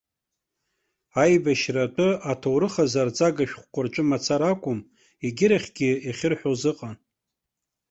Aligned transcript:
Аибашьра 1.23 1.81
атәы, 1.85 2.09
аҭоурых 2.31 2.75
азы 2.83 2.97
арҵага 3.03 3.45
шәҟәқәа 3.49 3.81
рҿы 3.85 4.03
мацара 4.09 4.47
акәым, 4.53 4.79
егьирахьгьы 5.25 5.89
иахьырҳәоз 6.05 6.61
ыҟан. 6.71 6.95